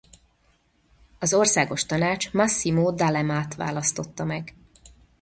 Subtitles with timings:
[1.19, 4.53] Az Országos Tanács Massimo D’Alemat választotta meg.